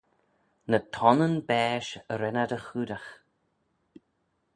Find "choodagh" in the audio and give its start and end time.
2.65-3.09